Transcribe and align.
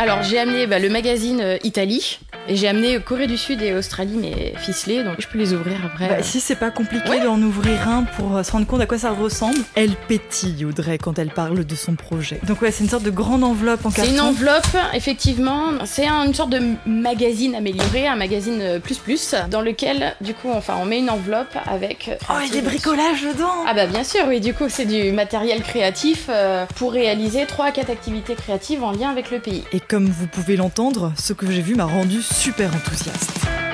Alors 0.00 0.22
j'ai 0.22 0.38
amené 0.38 0.66
bah, 0.66 0.78
le 0.78 0.88
magazine 0.88 1.42
euh, 1.42 1.58
Italie 1.62 2.20
et 2.48 2.56
j'ai 2.56 2.68
amené 2.68 2.98
Corée 3.00 3.26
du 3.26 3.36
Sud 3.36 3.60
et 3.60 3.74
Australie 3.74 4.16
mais 4.18 4.54
ficelés 4.56 5.04
donc 5.04 5.16
je 5.18 5.28
peux 5.28 5.36
les 5.36 5.52
ouvrir 5.52 5.76
après. 5.84 6.08
Bah, 6.08 6.22
si 6.22 6.40
c'est 6.40 6.56
pas 6.56 6.70
compliqué 6.70 7.20
d'en 7.20 7.38
ouvrir 7.42 7.86
un 7.86 8.04
pour 8.04 8.38
euh, 8.38 8.42
se 8.42 8.50
rendre 8.50 8.66
compte 8.66 8.80
à 8.80 8.86
quoi 8.86 8.96
ça 8.96 9.10
ressemble. 9.10 9.58
Elle 9.74 9.94
pétille 10.08 10.64
Audrey 10.64 10.96
quand 10.96 11.18
elle 11.18 11.28
parle 11.28 11.66
de 11.66 11.74
son 11.74 11.96
projet. 11.96 12.40
Donc 12.44 12.62
ouais 12.62 12.70
c'est 12.70 12.82
une 12.82 12.88
sorte 12.88 13.02
de 13.02 13.10
grande 13.10 13.44
enveloppe 13.44 13.84
en 13.84 13.90
carton. 13.90 14.10
C'est 14.10 14.16
une 14.16 14.22
enveloppe 14.22 14.74
effectivement. 14.94 15.64
C'est 15.84 16.08
une 16.08 16.32
sorte 16.32 16.48
de 16.48 16.62
magazine 16.86 17.54
amélioré, 17.54 18.06
un 18.06 18.16
magazine 18.16 18.62
euh, 18.62 18.78
plus 18.78 18.96
plus 18.96 19.34
dans 19.50 19.60
lequel 19.60 20.14
du 20.22 20.32
coup 20.32 20.48
enfin 20.50 20.76
on 20.80 20.86
met 20.86 21.00
une 21.00 21.10
enveloppe 21.10 21.58
avec. 21.66 22.10
Oh 22.30 22.36
il 22.40 22.46
y 22.46 22.50
a 22.52 22.54
des 22.54 22.66
bricolages 22.66 23.20
dedans. 23.20 23.52
Ah 23.66 23.74
bah 23.74 23.84
bien 23.84 24.02
sûr 24.02 24.22
oui 24.26 24.40
du 24.40 24.54
coup 24.54 24.70
c'est 24.70 24.86
du 24.86 25.12
matériel 25.12 25.60
créatif 25.60 26.30
pour 26.76 26.92
réaliser 26.92 27.44
3 27.44 27.66
à 27.66 27.70
4 27.70 27.90
activités 27.90 28.34
créatives 28.34 28.82
en 28.82 28.92
lien 28.92 29.10
avec 29.10 29.30
le 29.30 29.40
pays. 29.40 29.62
Et 29.74 29.80
comme 29.90 30.06
vous 30.06 30.28
pouvez 30.28 30.54
l'entendre, 30.54 31.12
ce 31.18 31.32
que 31.32 31.50
j'ai 31.50 31.62
vu 31.62 31.74
m'a 31.74 31.84
rendu 31.84 32.22
super 32.22 32.72
enthousiaste. 32.72 33.32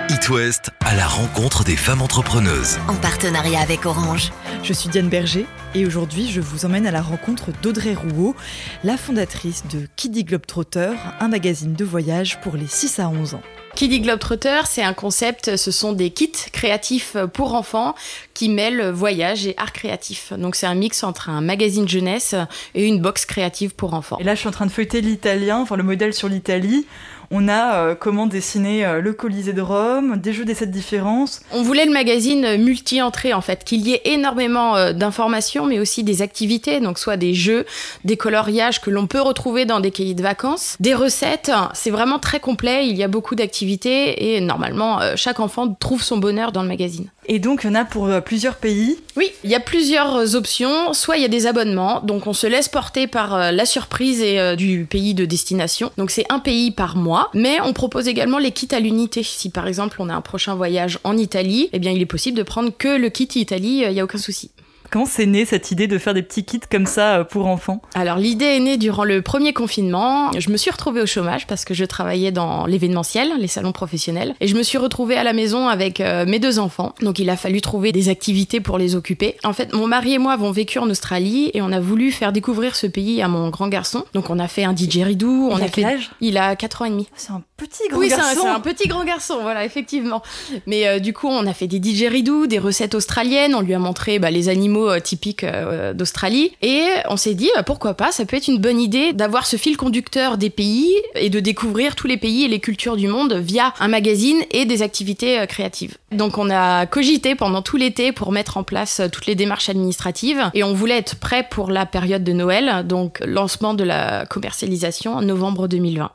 It 0.09 0.31
West 0.31 0.71
à 0.83 0.95
la 0.95 1.07
rencontre 1.07 1.63
des 1.63 1.77
femmes 1.77 2.01
entrepreneuses. 2.01 2.79
En 2.89 2.95
partenariat 2.95 3.61
avec 3.61 3.85
Orange. 3.85 4.33
Je 4.63 4.73
suis 4.73 4.89
Diane 4.89 5.11
Berger 5.11 5.45
et 5.75 5.85
aujourd'hui 5.85 6.31
je 6.31 6.41
vous 6.41 6.65
emmène 6.65 6.87
à 6.87 6.91
la 6.91 7.03
rencontre 7.03 7.51
d'Audrey 7.61 7.93
Rouault, 7.93 8.35
la 8.83 8.97
fondatrice 8.97 9.65
de 9.71 9.87
Kiddy 9.97 10.25
Globetrotter, 10.25 10.93
un 11.21 11.29
magazine 11.29 11.75
de 11.75 11.85
voyage 11.85 12.41
pour 12.41 12.57
les 12.57 12.67
6 12.67 12.99
à 12.99 13.11
11 13.11 13.35
ans. 13.35 13.43
Kiddy 13.77 14.01
Globetrotter, 14.01 14.61
c'est 14.65 14.83
un 14.83 14.95
concept, 14.95 15.57
ce 15.57 15.71
sont 15.71 15.93
des 15.93 16.09
kits 16.09 16.33
créatifs 16.51 17.15
pour 17.35 17.55
enfants 17.55 17.95
qui 18.33 18.49
mêlent 18.49 18.89
voyage 18.89 19.47
et 19.47 19.55
art 19.59 19.75
créatif. 19.75 20.33
Donc 20.33 20.57
c'est 20.57 20.67
un 20.67 20.75
mix 20.75 21.05
entre 21.05 21.29
un 21.29 21.43
magazine 21.43 21.87
jeunesse 21.87 22.35
et 22.75 22.87
une 22.87 23.03
box 23.03 23.27
créative 23.27 23.75
pour 23.75 23.93
enfants. 23.93 24.17
Et 24.19 24.25
là 24.25 24.35
je 24.35 24.41
suis 24.41 24.49
en 24.49 24.53
train 24.53 24.65
de 24.65 24.71
feuilleter 24.71 25.03
l'italien, 25.03 25.59
enfin 25.59 25.77
le 25.77 25.83
modèle 25.83 26.15
sur 26.15 26.31
l'Italie. 26.31 26.87
On 27.31 27.49
a 27.49 27.75
euh, 27.75 27.95
comment 27.95 28.27
dessiner 28.27 28.87
euh, 28.87 29.01
le 29.01 29.13
Colisée 29.13 29.53
de 29.53 29.61
Rome, 29.61 30.17
des 30.17 30.33
jeux 30.33 30.45
des 30.45 30.55
sept 30.55 30.71
différences. 30.71 31.41
On 31.53 31.63
voulait 31.63 31.87
le 31.87 31.93
magazine 31.93 32.57
multi-entrée 32.57 33.33
en 33.33 33.41
fait, 33.41 33.65
qu'il 33.65 33.87
y 33.87 33.95
ait 33.95 34.03
énormément 34.05 34.77
euh, 34.77 34.93
d'informations 34.93 35.67
mais 35.67 35.79
aussi 35.79 36.05
des 36.05 36.23
activités, 36.23 36.81
donc 36.81 36.99
soit 36.99 37.17
des 37.17 37.35
jeux, 37.35 37.67
des 38.05 38.17
coloriages 38.17 38.81
que 38.81 38.91
l'on 38.91 39.07
peut 39.07 39.21
retrouver 39.21 39.65
dans 39.65 39.81
des 39.81 39.91
cahiers 39.91 40.15
de 40.15 40.23
vacances, 40.23 40.77
des 40.79 40.95
recettes. 40.95 41.51
C'est 41.75 41.91
vraiment 41.91 42.19
très 42.19 42.41
complet, 42.41 42.89
il 42.89 42.97
y 42.97 43.03
a 43.03 43.09
beaucoup 43.09 43.35
d'activités 43.35 44.37
et 44.37 44.41
normalement 44.41 45.01
chaque 45.17 45.41
enfant 45.41 45.75
trouve 45.75 46.03
son 46.03 46.19
bonheur 46.19 46.53
dans 46.53 46.63
le 46.63 46.69
magazine. 46.69 47.09
Et 47.27 47.39
donc 47.39 47.63
il 47.65 47.69
y 47.69 47.71
en 47.71 47.75
a 47.75 47.85
pour 47.85 48.09
plusieurs 48.25 48.57
pays 48.57 48.99
Oui, 49.17 49.33
il 49.45 49.51
y 49.51 49.55
a 49.55 49.61
plusieurs 49.61 50.35
options. 50.35 50.93
Soit 50.93 51.17
il 51.17 51.23
y 51.23 51.25
a 51.25 51.29
des 51.29 51.47
abonnements, 51.47 52.01
donc 52.01 52.27
on 52.27 52.33
se 52.33 52.47
laisse 52.47 52.69
porter 52.69 53.07
par 53.07 53.53
la 53.53 53.67
surprise 53.67 54.21
et 54.21 54.57
du 54.57 54.87
pays 54.89 55.15
de 55.15 55.25
destination. 55.25 55.91
Donc 55.97 56.11
c'est 56.11 56.27
un 56.31 56.39
pays 56.39 56.71
par 56.71 56.97
mois 56.97 57.31
mais 57.35 57.61
on 57.61 57.73
propose 57.73 58.09
également 58.09 58.39
les 58.39 58.51
kits 58.51 58.75
à 58.75 58.81
l'unité. 58.81 59.23
Si 59.23 59.51
par 59.51 59.67
exemple 59.67 59.97
on 60.01 60.09
a 60.09 60.15
un 60.15 60.21
prochain 60.21 60.55
voyage 60.55 60.99
en 61.05 61.17
Italie, 61.17 61.69
eh 61.73 61.79
bien 61.79 61.93
il 61.93 62.01
est 62.01 62.07
possible 62.07 62.37
de 62.37 62.43
prendre 62.43 62.71
que 62.77 62.89
le 62.89 63.09
kit 63.11 63.29
Italie, 63.35 63.79
il 63.79 63.85
euh, 63.85 63.93
n'y 63.93 64.01
a 64.01 64.05
aucun 64.05 64.19
souci. 64.19 64.51
Comment 64.91 65.07
c'est 65.07 65.27
né 65.27 65.45
cette 65.45 65.71
idée 65.71 65.87
de 65.87 65.99
faire 65.99 66.15
des 66.15 66.23
petits 66.23 66.45
kits 66.45 66.61
comme 66.71 66.87
ça 66.87 67.19
euh, 67.19 67.25
pour 67.25 67.47
enfants? 67.47 67.83
Alors 67.95 68.17
l'idée 68.17 68.45
est 68.45 68.61
née 68.61 68.77
durant 68.77 69.05
le 69.05 69.23
premier 69.23 69.53
confinement. 69.53 70.31
Je 70.39 70.51
me 70.51 70.57
suis 70.57 70.71
retrouvée 70.71 71.01
au 71.01 71.07
chômage 71.07 71.47
parce 71.47 71.65
que 71.65 71.75
je 71.75 71.85
travaillais 71.85 72.31
dans 72.31 72.67
l'événementiel, 72.67 73.33
les 73.39 73.49
salons 73.49 73.73
professionnels, 73.73 74.35
et 74.41 74.47
je 74.47 74.57
me 74.57 74.63
suis 74.63 74.79
retrouvée 74.79 75.17
à 75.17 75.25
la 75.25 75.33
maison 75.33 75.69
avec 75.69 76.01
euh, 76.01 76.25
mes 76.27 76.39
deux 76.39 76.59
enfants. 76.59 76.95
Donc 77.01 77.19
il 77.19 77.31
a 77.31 77.37
fallu 77.37 77.61
trouver 77.61 77.93
des 77.93 78.09
activités 78.09 78.61
pour 78.61 78.79
les 78.79 78.95
occuper. 78.95 79.37
En 79.45 79.53
fait, 79.53 79.73
mon 79.73 79.87
mari 79.87 80.15
et 80.15 80.19
moi 80.19 80.33
avons 80.33 80.53
vécu 80.53 80.79
en 80.79 80.89
Australie 80.89 81.51
et 81.55 81.63
on 81.63 81.73
a 81.73 81.81
voulu 81.81 82.13
faire 82.13 82.33
découvrir 82.33 82.77
ce 82.77 82.87
pays 82.87 83.23
à 83.23 83.29
mon 83.29 83.51
grand 83.51 83.69
garçon. 83.69 84.05
Donc 84.15 84.31
on 84.31 84.39
a 84.39 84.49
fait 84.49 84.65
un 84.65 84.73
didgeridoo. 84.73 85.51
On 85.51 85.59
il 85.59 85.65
a, 85.65 85.69
fait. 85.69 85.85
Âge? 85.85 86.11
Il 86.21 86.39
a 86.39 86.55
4 86.57 86.83
ans 86.83 86.85
et 86.85 86.91
demi. 86.91 87.09
C'est 87.17 87.33
un 87.33 87.43
petit 87.57 87.89
grand 87.89 88.01
garçon. 88.01 88.23
Oui, 88.25 88.35
c'est 88.41 88.49
un, 88.49 88.61
petit 88.61 88.89
grand 88.89 89.05
garçon, 89.05 89.39
voilà, 89.43 89.65
effectivement. 89.65 90.23
Mais 90.67 90.87
euh, 90.87 90.99
du 90.99 91.13
coup, 91.13 91.29
on 91.29 91.47
a 91.47 91.53
fait 91.53 91.67
des 91.67 91.79
didgeridoo, 91.79 92.47
des 92.47 92.59
recettes 92.59 92.95
australiennes. 92.95 93.55
On 93.55 93.61
lui 93.61 93.75
a 93.75 93.79
montré 93.79 94.19
bah, 94.19 94.31
les 94.31 94.49
animaux 94.49 94.76
typiques 95.03 95.45
euh, 95.45 95.93
d'Australie. 95.93 96.53
Et 96.63 96.85
on 97.09 97.17
s'est 97.17 97.35
dit, 97.35 97.51
bah, 97.55 97.63
pourquoi 97.63 97.95
pas, 97.95 98.13
ça 98.13 98.25
peut 98.25 98.37
être 98.37 98.49
une 98.49 98.59
bonne 98.59 98.81
idée 98.81 99.13
d'avoir 99.13 99.47
ce 99.47 99.57
fil 99.57 99.77
conducteur 99.77 100.39
des 100.39 100.51
pays 100.51 100.95
et 101.15 101.31
de 101.31 101.41
découvrir 101.41 101.97
tous 101.97 102.07
les 102.07 102.17
pays 102.17 102.45
et 102.45 102.49
les 102.49 102.61
cultures 102.61 102.97
du 102.97 103.09
monde 103.09 103.35
via 103.35 103.73
un 103.81 103.89
magazine 103.89 104.39
et 104.51 104.65
des 104.65 104.83
activités 104.83 105.39
euh, 105.41 105.47
créatives. 105.47 105.97
Donc 106.13 106.39
on 106.39 106.51
a 106.51 106.87
cogité 106.87 107.35
pendant 107.35 107.63
tout 107.63 107.77
l'été 107.77 108.13
pour 108.13 108.33
mettre 108.33 108.57
en 108.57 108.63
place 108.63 109.01
euh, 109.01 109.09
toutes 109.09 109.27
les 109.27 109.35
démarches 109.35 109.69
administratives 109.69 110.51
et 110.55 110.65
on 110.65 110.75
voulait 110.75 110.99
être 110.99 111.17
prêt 111.17 111.47
pour 111.51 111.71
la 111.71 111.87
période 111.87 112.25
de 112.25 112.33
Noël, 112.33 112.87
donc 112.87 113.21
lancement 113.25 113.75
de 113.75 113.85
la 113.85 114.27
commercialisation 114.27 115.15
en 115.15 115.23
novembre 115.23 115.69
2020. 115.69 116.11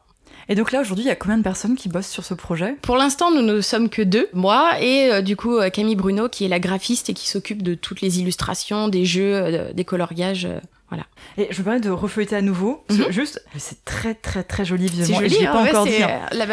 Et 0.50 0.56
donc 0.56 0.72
là, 0.72 0.82
aujourd'hui, 0.82 1.06
il 1.06 1.08
y 1.08 1.12
a 1.12 1.16
combien 1.16 1.38
de 1.38 1.44
personnes 1.44 1.76
qui 1.76 1.90
bossent 1.90 2.10
sur 2.10 2.26
ce 2.26 2.34
projet? 2.34 2.76
Pour 2.82 2.98
l'instant, 2.98 3.32
nous 3.32 3.42
ne 3.42 3.62
sommes 3.62 3.90
que 3.90 4.02
deux. 4.02 4.30
Moi 4.34 4.80
et 4.82 5.12
euh, 5.12 5.22
du 5.22 5.36
coup 5.36 5.58
euh, 5.58 5.70
Camille 5.70 5.96
Bruno, 5.96 6.30
qui 6.30 6.46
est 6.46 6.48
la 6.48 6.60
graphiste 6.60 7.10
et 7.10 7.14
qui 7.14 7.28
s'occupe 7.28 7.64
de 7.64 7.74
toutes 7.74 8.02
les 8.02 8.20
illustrations, 8.20 8.88
des 8.88 9.06
jeux, 9.06 9.36
euh, 9.36 9.74
des 9.74 9.86
coloriages. 9.86 10.48
Voilà. 10.90 11.06
Et 11.38 11.48
je 11.52 11.60
me 11.60 11.64
permets 11.64 11.80
de 11.80 11.90
refeuilleter 11.90 12.36
à 12.36 12.42
nouveau. 12.42 12.84
Mhm. 12.90 13.12
Juste, 13.12 13.44
c'est 13.58 13.86
très 13.86 14.14
très 14.14 14.44
très 14.44 14.66
joli 14.66 14.88
visuellement. 14.88 15.20
Joli, 15.20 15.36
et 15.36 15.46
je 15.46 15.46
pas 15.46 15.64
encore 15.64 15.86
dit. 15.86 16.04
Hein. 16.04 16.20
La 16.34 16.46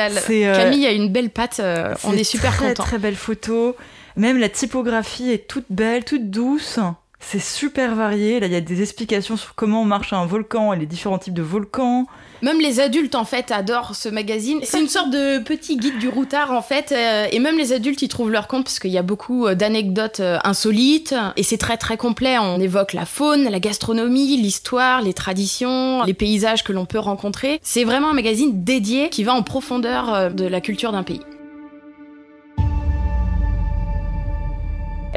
Camille 0.53 0.87
a 0.87 0.93
une 0.93 1.11
belle 1.11 1.31
patte. 1.31 1.61
on 2.05 2.13
est 2.13 2.25
super 2.25 2.55
très, 2.55 2.69
content. 2.69 2.85
Très 2.85 2.99
belle 2.99 3.17
photo. 3.17 3.77
Même 4.17 4.39
la 4.39 4.49
typographie 4.49 5.31
est 5.31 5.49
toute 5.49 5.67
belle, 5.71 6.05
toute 6.05 6.31
douce. 6.31 6.79
C'est 7.21 7.41
super 7.41 7.95
varié. 7.95 8.41
Là, 8.41 8.47
il 8.47 8.53
y 8.53 8.57
a 8.57 8.61
des 8.61 8.81
explications 8.81 9.37
sur 9.37 9.55
comment 9.55 9.85
marche 9.85 10.13
un 10.13 10.25
volcan 10.25 10.73
et 10.73 10.79
les 10.79 10.87
différents 10.87 11.19
types 11.19 11.35
de 11.35 11.43
volcans. 11.43 12.07
Même 12.43 12.61
les 12.61 12.81
adultes 12.81 13.15
en 13.15 13.25
fait 13.25 13.51
adorent 13.51 13.95
ce 13.95 14.09
magazine. 14.09 14.61
C'est 14.63 14.81
une 14.81 14.89
sorte 14.89 15.11
de 15.11 15.39
petit 15.39 15.77
guide 15.77 15.99
du 15.99 16.09
routard 16.09 16.53
en 16.53 16.63
fait, 16.63 16.93
euh, 16.93 17.27
et 17.31 17.39
même 17.39 17.59
les 17.59 17.73
adultes 17.73 18.03
y 18.03 18.09
trouvent 18.09 18.31
leur 18.31 18.49
compte 18.49 18.65
parce 18.65 18.79
qu'il 18.79 18.91
y 18.91 18.99
a 18.99 19.03
beaucoup 19.03 19.47
euh, 19.47 19.55
d'anecdotes 19.55 20.21
euh, 20.21 20.39
insolites 20.45 21.15
et 21.37 21.43
c'est 21.43 21.59
très 21.59 21.77
très 21.77 21.97
complet. 21.97 22.39
On 22.39 22.61
évoque 22.61 22.93
la 22.93 23.07
faune, 23.07 23.45
la 23.45 23.61
gastronomie, 23.61 24.37
l'histoire, 24.37 25.03
les 25.03 25.15
traditions, 25.15 26.05
les 26.05 26.15
paysages 26.15 26.63
que 26.63 26.73
l'on 26.73 26.87
peut 26.87 26.99
rencontrer. 26.99 27.61
C'est 27.63 27.85
vraiment 27.85 28.11
un 28.11 28.15
magazine 28.15 28.65
dédié 28.65 29.09
qui 29.11 29.25
va 29.25 29.35
en 29.35 29.43
profondeur 29.43 30.33
de 30.33 30.45
la 30.47 30.61
culture 30.61 30.93
d'un 30.93 31.03
pays. 31.03 31.21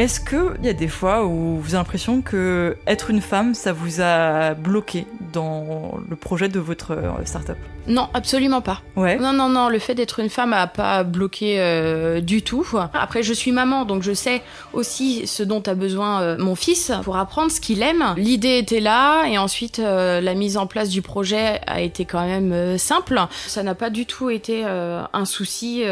Est-ce 0.01 0.19
qu'il 0.19 0.66
y 0.66 0.67
a 0.67 0.73
des 0.73 0.88
fois 0.88 1.25
où 1.28 1.59
vous 1.59 1.75
avez 1.75 1.78
l'impression 1.78 2.23
que 2.23 2.75
être 2.88 3.12
une 3.12 3.22
femme, 3.22 3.53
ça 3.53 3.72
vous 3.72 4.01
a 4.01 4.56
bloqué 4.56 5.06
dans 5.31 6.00
le 6.09 6.16
projet 6.16 6.50
de 6.50 6.59
votre 6.59 6.94
euh, 6.94 7.23
start-up? 7.23 7.59
Non, 7.85 8.09
absolument 8.16 8.62
pas. 8.62 8.81
Ouais. 8.95 9.19
Non, 9.19 9.31
non, 9.31 9.47
non, 9.47 9.69
le 9.69 9.78
fait 9.78 9.94
d'être 9.94 10.19
une 10.19 10.31
femme 10.31 10.50
n'a 10.50 10.66
pas 10.66 11.03
bloqué 11.03 11.57
euh, 11.59 12.19
du 12.19 12.41
tout. 12.41 12.66
Après, 12.95 13.22
je 13.22 13.31
suis 13.31 13.51
maman, 13.51 13.85
donc 13.85 14.01
je 14.01 14.13
sais 14.13 14.41
aussi 14.73 15.28
ce 15.28 15.44
dont 15.44 15.62
a 15.67 15.75
besoin 15.75 16.23
euh, 16.23 16.38
mon 16.39 16.56
fils 16.56 16.91
pour 17.03 17.18
apprendre 17.18 17.51
ce 17.51 17.62
qu'il 17.62 17.83
aime. 17.83 18.16
L'idée 18.18 18.57
était 18.57 18.79
là, 18.79 19.28
et 19.28 19.38
ensuite, 19.38 19.78
la 19.78 20.33
mise 20.33 20.57
en 20.57 20.66
place 20.66 20.89
du 20.89 21.03
projet 21.03 21.62
a 21.68 21.79
été 21.79 22.06
quand 22.06 22.25
même 22.25 22.75
simple. 22.79 23.22
Ça 23.45 23.62
n'a 23.62 23.75
pas 23.75 23.91
du 23.91 24.07
tout 24.07 24.31
été 24.31 24.63
un 24.66 25.25
souci. 25.25 25.83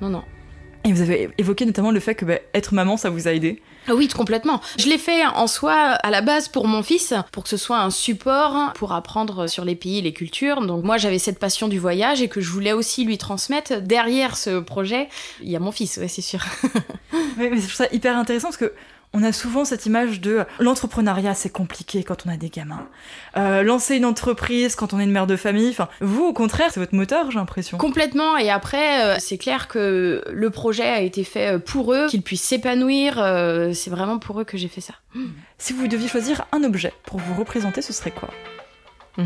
non, 0.00 0.08
non. 0.08 0.24
Et 0.84 0.92
vous 0.92 1.00
avez 1.00 1.30
évoqué 1.38 1.64
notamment 1.64 1.92
le 1.92 2.00
fait 2.00 2.14
que 2.14 2.24
bah, 2.24 2.38
être 2.54 2.74
maman, 2.74 2.96
ça 2.96 3.08
vous 3.08 3.28
a 3.28 3.32
aidé. 3.32 3.62
Ah 3.88 3.94
oui, 3.94 4.08
complètement. 4.08 4.60
Je 4.78 4.88
l'ai 4.88 4.98
fait 4.98 5.24
en 5.26 5.46
soi 5.46 5.72
à 5.74 6.10
la 6.10 6.22
base 6.22 6.48
pour 6.48 6.66
mon 6.66 6.82
fils, 6.82 7.14
pour 7.30 7.44
que 7.44 7.48
ce 7.48 7.56
soit 7.56 7.78
un 7.78 7.90
support 7.90 8.72
pour 8.74 8.92
apprendre 8.92 9.46
sur 9.46 9.64
les 9.64 9.76
pays 9.76 9.98
et 9.98 10.02
les 10.02 10.12
cultures. 10.12 10.60
Donc 10.60 10.84
moi, 10.84 10.98
j'avais 10.98 11.18
cette 11.18 11.38
passion 11.38 11.68
du 11.68 11.78
voyage 11.78 12.20
et 12.20 12.28
que 12.28 12.40
je 12.40 12.50
voulais 12.50 12.72
aussi 12.72 13.04
lui 13.04 13.18
transmettre. 13.18 13.80
Derrière 13.80 14.36
ce 14.36 14.60
projet, 14.60 15.08
il 15.40 15.50
y 15.50 15.56
a 15.56 15.60
mon 15.60 15.72
fils, 15.72 15.98
ouais, 15.98 16.08
c'est 16.08 16.22
sûr. 16.22 16.40
mais, 17.36 17.50
mais 17.50 17.56
je 17.56 17.62
trouve 17.62 17.74
ça 17.74 17.86
hyper 17.92 18.16
intéressant 18.16 18.48
parce 18.48 18.56
que 18.56 18.72
on 19.14 19.22
a 19.22 19.32
souvent 19.32 19.64
cette 19.64 19.86
image 19.86 20.20
de 20.20 20.44
l'entrepreneuriat, 20.58 21.34
c'est 21.34 21.50
compliqué 21.50 22.02
quand 22.02 22.26
on 22.26 22.30
a 22.30 22.36
des 22.36 22.48
gamins. 22.48 22.86
Euh, 23.36 23.62
lancer 23.62 23.96
une 23.96 24.04
entreprise 24.04 24.74
quand 24.74 24.94
on 24.94 25.00
est 25.00 25.04
une 25.04 25.12
mère 25.12 25.26
de 25.26 25.36
famille. 25.36 25.68
Enfin, 25.68 25.88
vous, 26.00 26.24
au 26.24 26.32
contraire, 26.32 26.70
c'est 26.72 26.80
votre 26.80 26.94
moteur, 26.94 27.30
j'ai 27.30 27.38
l'impression. 27.38 27.78
Complètement. 27.78 28.36
Et 28.38 28.50
après, 28.50 29.04
euh, 29.04 29.16
c'est 29.18 29.38
clair 29.38 29.68
que 29.68 30.24
le 30.30 30.50
projet 30.50 30.88
a 30.88 31.00
été 31.00 31.24
fait 31.24 31.54
euh, 31.54 31.58
pour 31.58 31.92
eux, 31.92 32.06
qu'ils 32.08 32.22
puissent 32.22 32.42
s'épanouir. 32.42 33.14
c'est 33.74 33.90
vraiment 33.90 34.18
pour 34.18 34.40
eux 34.40 34.44
que 34.44 34.56
j'ai 34.56 34.68
fait 34.68 34.80
ça. 34.80 34.94
Si 35.58 35.72
vous 35.72 35.86
deviez 35.88 36.08
choisir 36.08 36.46
un 36.52 36.64
objet 36.64 36.92
pour 37.04 37.18
vous 37.20 37.34
représenter, 37.34 37.82
ce 37.82 37.92
serait 37.92 38.12
quoi? 38.12 38.30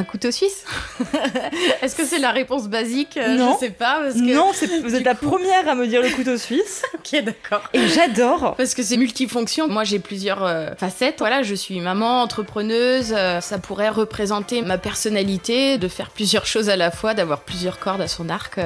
Un 0.00 0.04
couteau 0.04 0.30
suisse 0.30 0.64
Est-ce 1.82 1.94
que 1.94 2.06
c'est 2.06 2.18
la 2.18 2.30
réponse 2.30 2.68
basique? 2.68 3.18
Euh, 3.18 3.36
Non. 3.36 3.52
Je 3.52 3.66
sais 3.66 3.70
pas. 3.70 4.00
Parce 4.00 4.14
que, 4.14 4.34
non, 4.34 4.50
vous 4.82 4.94
êtes 4.94 5.04
la 5.04 5.14
première 5.14 5.68
à 5.68 5.74
me 5.74 5.86
dire 5.86 6.00
le 6.00 6.08
couteau 6.08 6.38
suisse. 6.38 6.82
ok, 6.94 7.22
d'accord. 7.22 7.60
Et 7.74 7.86
j'adore. 7.86 8.54
Parce 8.56 8.74
que 8.74 8.82
c'est 8.82 8.96
multifonction. 8.96 9.68
Moi, 9.68 9.84
j'ai 9.84 9.98
plusieurs 9.98 10.42
euh, 10.42 10.70
facettes. 10.78 11.16
Voilà, 11.18 11.42
je 11.42 11.54
suis 11.54 11.80
maman, 11.80 12.22
entrepreneuse. 12.22 13.12
Euh, 13.14 13.42
ça 13.42 13.58
pourrait 13.58 13.90
représenter 13.90 14.62
ma 14.62 14.78
personnalité, 14.78 15.76
de 15.76 15.88
faire 15.88 16.08
plusieurs 16.08 16.46
choses 16.46 16.70
à 16.70 16.76
la 16.76 16.90
fois, 16.90 17.12
d'avoir 17.12 17.40
plusieurs 17.40 17.78
cordes 17.78 18.00
à 18.00 18.08
son 18.08 18.30
arc. 18.30 18.58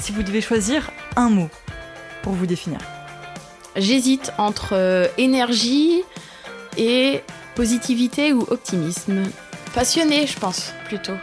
Si 0.00 0.10
vous 0.10 0.24
devez 0.24 0.40
choisir 0.40 0.90
un 1.14 1.30
mot 1.30 1.48
pour 2.22 2.32
vous 2.32 2.46
définir. 2.46 2.80
J'hésite 3.76 4.32
entre 4.36 5.08
énergie 5.16 6.02
et 6.76 7.20
positivité 7.54 8.32
ou 8.32 8.44
optimisme. 8.50 9.22
Passionné, 9.74 10.26
je 10.26 10.38
pense, 10.38 10.74
plutôt. 10.84 11.14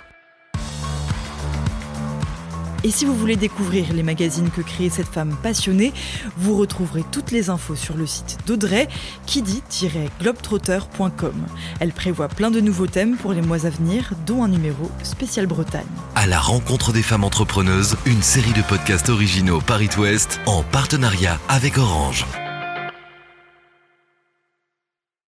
Et 2.83 2.89
si 2.89 3.05
vous 3.05 3.15
voulez 3.15 3.35
découvrir 3.35 3.93
les 3.93 4.01
magazines 4.03 4.49
que 4.49 4.61
crée 4.61 4.89
cette 4.89 5.07
femme 5.07 5.35
passionnée, 5.43 5.93
vous 6.37 6.57
retrouverez 6.57 7.03
toutes 7.11 7.29
les 7.31 7.51
infos 7.51 7.75
sur 7.75 7.95
le 7.95 8.07
site 8.07 8.39
d'Audrey, 8.47 8.87
kidi-globetrotter.com. 9.27 11.45
Elle 11.79 11.91
prévoit 11.91 12.29
plein 12.29 12.49
de 12.49 12.61
nouveaux 12.61 12.87
thèmes 12.87 13.17
pour 13.17 13.33
les 13.33 13.41
mois 13.41 13.67
à 13.67 13.69
venir, 13.69 14.13
dont 14.25 14.43
un 14.43 14.47
numéro 14.47 14.89
spécial 15.03 15.45
Bretagne. 15.45 15.85
À 16.15 16.25
la 16.25 16.39
rencontre 16.39 16.91
des 16.91 17.03
femmes 17.03 17.25
entrepreneuses, 17.25 17.97
une 18.05 18.23
série 18.23 18.53
de 18.53 18.63
podcasts 18.63 19.09
originaux 19.09 19.61
Paris 19.61 19.89
Ouest 19.97 20.39
en 20.47 20.63
partenariat 20.63 21.39
avec 21.49 21.77
Orange. 21.77 22.25